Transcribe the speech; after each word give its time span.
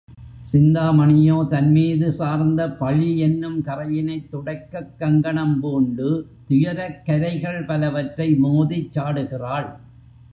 சிந்தாமணியோ, 0.53 1.47
தன்மீது 1.47 2.11
சார்ந்த 2.11 2.67
பழியென்னும் 2.79 3.59
கறையினைத் 3.61 4.25
துடைக்கக் 4.31 4.89
கங்கணம் 4.97 5.59
பூண்டு 5.59 6.07
துயரக் 6.47 7.05
கரைகள் 7.05 7.65
பலவற்றை 7.65 8.35
மோதிச் 8.43 8.97
சாடுகிறாள். 8.97 9.69